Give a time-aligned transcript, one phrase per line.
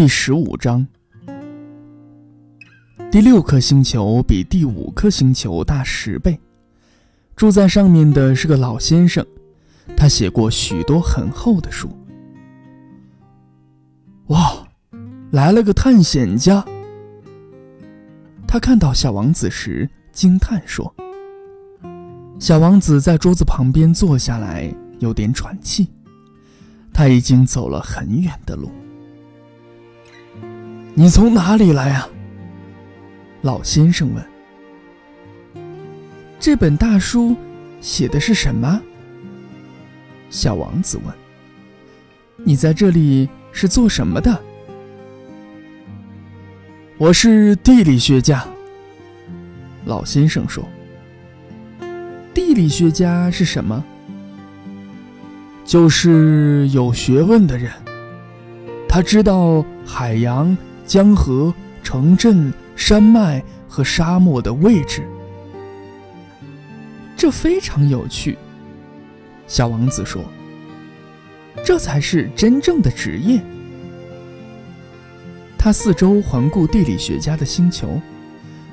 [0.00, 0.86] 第十五章，
[3.12, 6.40] 第六颗星球比第五颗星球大十倍。
[7.36, 9.22] 住在上面的是个老先生，
[9.94, 11.94] 他写过许多很厚的书。
[14.28, 14.66] 哇，
[15.32, 16.64] 来了个探险家！
[18.48, 20.94] 他看到小王子时惊叹说
[22.40, 25.90] ：“小王子在桌子旁边坐下来，有点喘气。
[26.90, 28.72] 他已经走了很远的路。
[30.94, 32.08] 你从哪里来啊？”
[33.42, 34.24] 老先生问。
[36.38, 37.36] 这本大书
[37.80, 38.80] 写的是什么？
[40.30, 41.14] 小王子问。
[42.44, 44.40] 你在这里是做什么的？
[46.98, 48.46] 我是地理学家。
[49.84, 50.66] 老先生说。
[52.32, 53.84] 地理学家是什么？
[55.64, 57.72] 就是有学问的人。
[58.88, 60.56] 他知道海洋、
[60.90, 65.08] 江河、城镇、山脉和沙漠的位置。
[67.16, 68.36] 这非常有趣，
[69.46, 70.20] 小王子说
[71.64, 73.40] ：“这才是真正的职业。”
[75.56, 78.00] 他四周环顾地理学家的星球，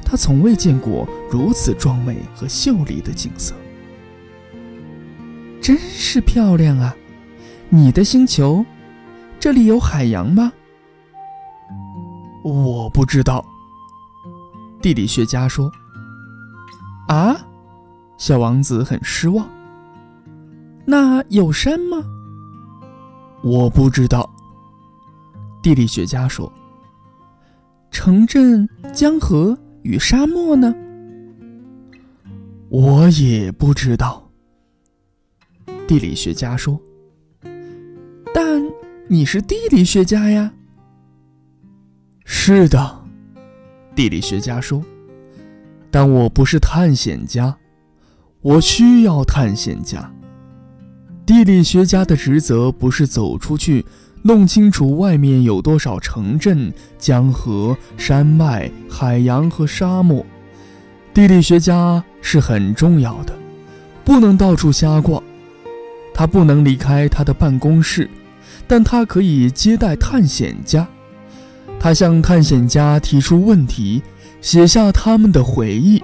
[0.03, 3.53] 他从未见过如此壮美和秀丽的景色。
[5.61, 6.95] 真是漂亮啊！
[7.69, 8.65] 你的星球，
[9.39, 10.53] 这里有海洋吗？
[12.48, 13.45] 我不知道。
[14.81, 15.72] 地理学家说
[17.09, 17.36] ：“啊？”
[18.17, 19.48] 小王子很失望。
[20.86, 22.03] 那有山吗？
[23.44, 24.30] 我不知道。
[25.62, 26.52] 地理学家说
[27.91, 30.74] ：“城镇、江河与沙漠呢？”
[32.69, 34.30] 我也不知道。
[35.88, 36.80] 地理学家说
[38.34, 38.62] ：“但
[39.07, 40.53] 你是地理学家呀。”
[42.29, 43.05] 是的，
[43.95, 44.83] 地理学家说
[45.89, 47.57] ：“但我不是探险家。”
[48.43, 50.11] 我需要探险家。
[51.25, 53.85] 地理学家的职责不是走出去
[54.23, 60.25] 弄清楚外面有多少城镇、江河、山脉、海洋和沙漠。
[61.13, 63.33] 地理学家是很重要的，
[64.03, 65.23] 不能到处瞎逛。
[66.13, 68.09] 他不能离开他的办公室，
[68.67, 70.85] 但他可以接待探险家。
[71.79, 74.01] 他向探险家提出问题，
[74.41, 76.03] 写下他们的回忆。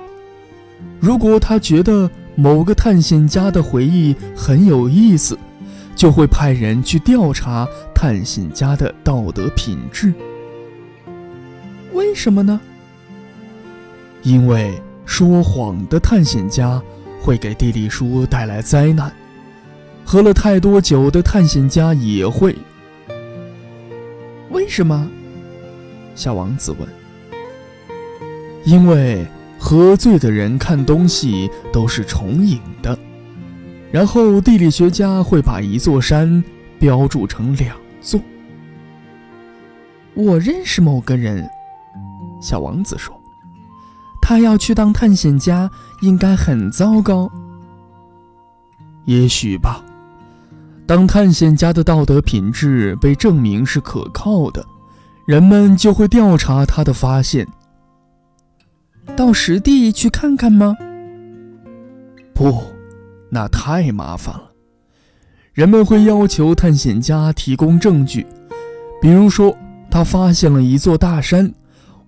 [0.99, 5.37] 如果他觉得，某个探险家的回忆很有意思，
[5.95, 10.13] 就会派人去调查探险家的道德品质。
[11.93, 12.59] 为什么呢？
[14.21, 16.81] 因为说谎的探险家
[17.21, 19.11] 会给地理书带来灾难，
[20.05, 22.55] 喝了太多酒的探险家也会。
[24.49, 25.09] 为什么？
[26.15, 26.87] 小王子问。
[28.65, 29.25] 因为。
[29.65, 32.99] 喝醉的人看东西都是重影的，
[33.93, 36.43] 然后地理学家会把一座山
[36.79, 38.19] 标注成两座。
[40.15, 41.49] 我认识某个人，
[42.41, 43.17] 小王子说，
[44.21, 45.71] 他要去当探险家，
[46.01, 47.31] 应该很糟糕。
[49.05, 49.81] 也许吧，
[50.85, 54.65] 当探险家的道德品质被证明是可靠的，
[55.25, 57.47] 人们就会调查他的发现。
[59.15, 60.75] 到实地去看看吗？
[62.33, 62.61] 不，
[63.29, 64.51] 那太麻烦了。
[65.53, 68.25] 人们会要求探险家提供证据，
[69.01, 69.55] 比如说
[69.89, 71.53] 他发现了一座大山，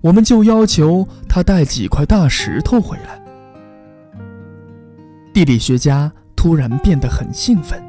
[0.01, 3.21] 我们就要求他带几块大石头回来。
[5.33, 7.81] 地理学家突然变得很兴奋。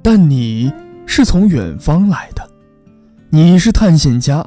[0.00, 0.72] 但你
[1.06, 2.47] 是从远方来的，
[3.30, 4.44] 你是探险家。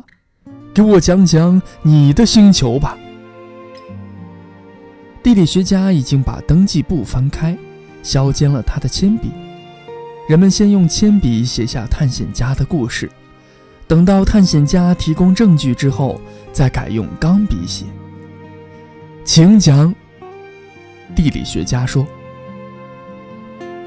[0.74, 2.98] 给我讲讲你的星球吧。
[5.22, 7.56] 地理学家已经把登记簿翻开，
[8.02, 9.30] 削尖了他的铅笔。
[10.28, 13.12] 人们先用铅笔写下探险家的故事，
[13.88, 16.20] 等到探险家提供证据之后，
[16.52, 17.86] 再改用钢笔写。
[19.24, 19.94] 请讲。
[21.14, 22.08] 地理学家说：“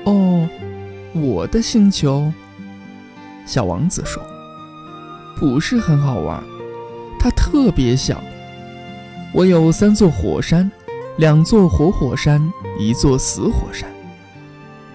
[0.04, 0.46] 哦，
[1.14, 2.30] 我的星球。”
[3.46, 4.22] 小王子说
[5.36, 6.42] ：“不是很好玩。”
[7.18, 8.22] 它特别小，
[9.32, 10.70] 我有三座火山，
[11.16, 13.88] 两座活火山，一座死火山，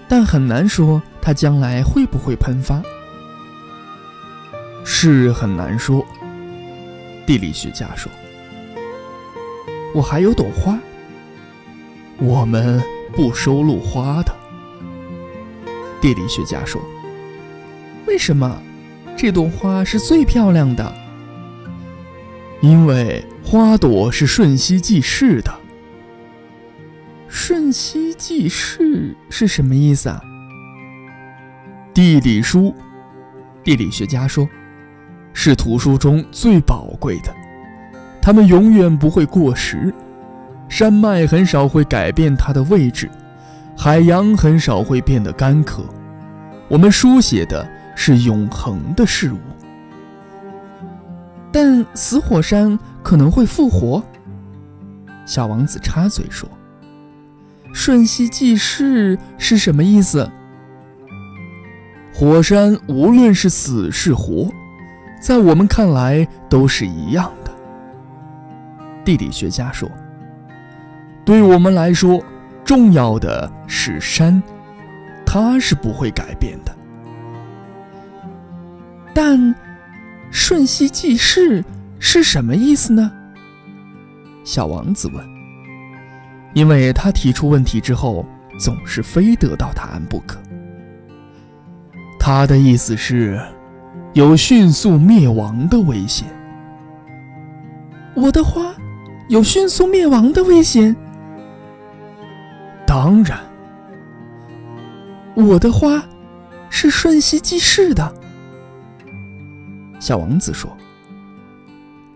[0.08, 2.82] 但很难说它将来会不会喷发。
[4.86, 6.06] 是很难说，
[7.26, 8.12] 地理学家说。
[9.96, 10.78] 我还有朵花，
[12.20, 12.80] 我们
[13.16, 14.36] 不收录花的。
[16.00, 16.80] 地理学家说。
[18.06, 18.62] 为什么？
[19.22, 20.94] 这朵花是最漂亮的？
[22.62, 25.54] 因为花朵是瞬息即逝的。
[27.28, 30.22] 瞬息即逝是什么意思啊？
[31.94, 32.74] 地理书，
[33.62, 34.48] 地理学家说，
[35.34, 37.36] 是图书中最宝贵的，
[38.22, 39.94] 它们永远不会过时。
[40.70, 43.10] 山脉很少会改变它的位置，
[43.76, 45.84] 海洋很少会变得干渴。
[46.70, 47.70] 我们书写的
[48.02, 49.40] 是永恒的事物。
[51.52, 54.02] 但死火山可能会复活。
[55.26, 56.50] 小王子插嘴说
[57.74, 60.32] ：“瞬息即逝是什么意思？”
[62.16, 64.50] 火山无论是死是活，
[65.22, 67.52] 在我们看来都是一样的。
[69.04, 69.92] 地理学家说。
[71.26, 72.24] 对我们来说，
[72.64, 74.42] 重要的是山，
[75.26, 76.79] 它是不会改变的。
[79.22, 79.54] 但
[80.32, 81.62] “瞬息即逝”
[82.00, 83.12] 是什么意思呢？
[84.46, 85.22] 小王子问。
[86.54, 88.26] 因为他提出问题之后，
[88.58, 90.40] 总是非得到答案不可。
[92.18, 93.38] 他的意思是，
[94.14, 96.26] 有迅速灭亡的危险。
[98.16, 98.74] 我的花，
[99.28, 100.96] 有迅速灭亡的危险。
[102.88, 103.38] 当然，
[105.36, 106.02] 我的花
[106.70, 108.14] 是瞬息即逝的。
[110.00, 110.70] 小王子说：“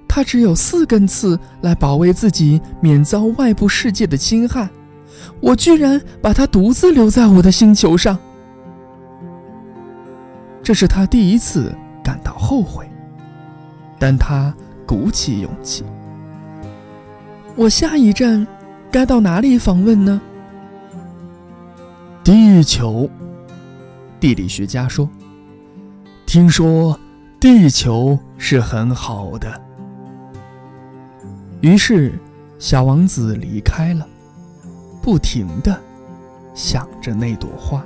[0.08, 4.70] 他只有四根刺来保卫自己免遭外部世界的侵害，
[5.40, 8.18] 我居然把它独自留在我的星球上。”
[10.64, 12.90] 这是他第一次感到后悔，
[14.00, 14.54] 但他
[14.86, 15.84] 鼓起勇气。
[17.56, 18.48] 我下一站
[18.90, 20.22] 该到哪里访问呢？
[22.24, 23.10] 地球，
[24.22, 25.10] 地理学家说
[26.26, 26.98] ：“听说
[27.44, 29.62] 地球是很好的。”
[31.60, 32.14] 于是，
[32.58, 34.08] 小王子离开了，
[35.02, 35.78] 不停的
[36.54, 37.84] 想着那朵花。